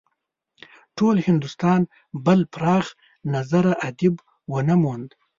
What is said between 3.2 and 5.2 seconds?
نظره ادیب ونه موند.